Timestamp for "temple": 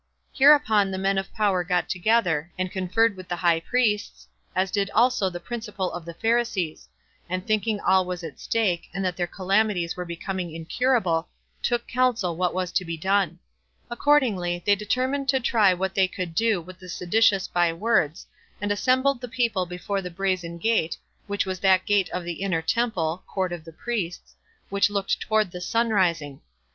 22.63-23.23